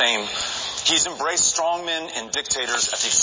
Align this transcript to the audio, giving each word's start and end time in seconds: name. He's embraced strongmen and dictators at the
name. 0.00 0.26
He's 0.84 1.06
embraced 1.06 1.56
strongmen 1.56 2.10
and 2.16 2.30
dictators 2.32 2.92
at 2.92 2.98
the 2.98 3.08